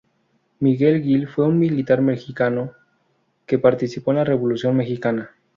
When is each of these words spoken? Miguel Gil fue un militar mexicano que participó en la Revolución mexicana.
Miguel 0.59 1.03
Gil 1.03 1.27
fue 1.27 1.45
un 1.45 1.59
militar 1.59 2.01
mexicano 2.01 2.73
que 3.45 3.59
participó 3.59 4.09
en 4.09 4.17
la 4.17 4.23
Revolución 4.23 4.75
mexicana. 4.75 5.29